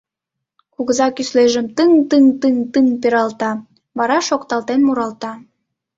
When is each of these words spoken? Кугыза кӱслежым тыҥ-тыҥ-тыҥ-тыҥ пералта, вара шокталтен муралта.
Кугыза 0.73 1.07
кӱслежым 1.15 1.65
тыҥ-тыҥ-тыҥ-тыҥ 1.75 2.87
пералта, 3.01 3.51
вара 3.97 4.17
шокталтен 4.29 4.79
муралта. 4.87 5.31